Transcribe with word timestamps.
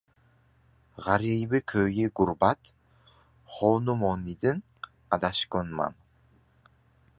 G‘aribi 1.07 1.59
ko‘yi 1.71 2.07
gurbat, 2.21 2.71
xonumonidin 3.59 4.63
adashgonman 5.19 6.01